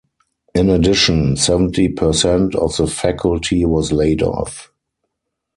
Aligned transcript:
In 0.55 0.71
addition, 0.71 1.35
seventy 1.35 1.87
percent 1.87 2.55
of 2.55 2.75
the 2.75 2.87
faculty 2.87 3.65
was 3.65 3.91
laid 3.91 4.23
off. 4.23 4.71